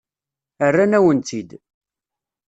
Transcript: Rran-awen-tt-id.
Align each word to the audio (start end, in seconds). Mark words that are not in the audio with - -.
Rran-awen-tt-id. 0.71 1.51